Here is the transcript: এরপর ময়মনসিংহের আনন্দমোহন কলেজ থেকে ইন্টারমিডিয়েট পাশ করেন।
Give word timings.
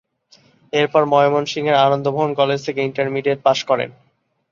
এরপর 0.73 1.01
ময়মনসিংহের 1.05 1.81
আনন্দমোহন 1.85 2.31
কলেজ 2.39 2.59
থেকে 2.67 2.79
ইন্টারমিডিয়েট 2.83 3.39
পাশ 3.43 3.59
করেন। 3.69 3.89